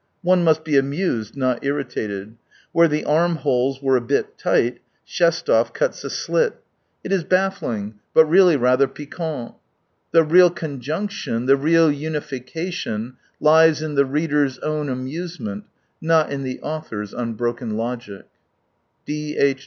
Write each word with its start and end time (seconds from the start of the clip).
One 0.23 0.43
must 0.43 0.63
be 0.63 0.77
amused, 0.77 1.37
not 1.37 1.63
irritated. 1.63 2.35
Where 2.71 2.87
the 2.87 3.05
armholes 3.05 3.83
were 3.83 3.97
a 3.97 4.01
bit 4.01 4.35
tight, 4.35 4.79
Shestov 5.07 5.73
cuts 5.75 6.03
a 6.03 6.09
slit. 6.09 6.55
It 7.03 7.11
is 7.11 7.23
baffling, 7.23 7.99
but 8.11 8.25
II 8.25 8.31
ffdly 8.39 8.59
rather 8.59 8.87
piquant. 8.87 9.53
The 10.11 10.23
real 10.23 10.49
conjunction, 10.49 11.45
the 11.45 11.55
real 11.55 11.91
unification 11.91 13.17
lies 13.39 13.83
in 13.83 13.93
the 13.93 14.05
reader's 14.07 14.57
Own 14.57 14.89
amusement, 14.89 15.65
not 16.01 16.31
in 16.31 16.41
the 16.41 16.59
author*s 16.61 17.13
unbroken 17.13 17.77
logic, 17.77 18.25
D. 19.05 19.37
H. 19.37 19.59